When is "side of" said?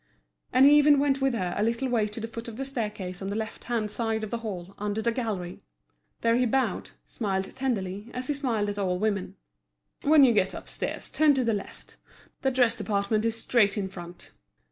3.91-4.31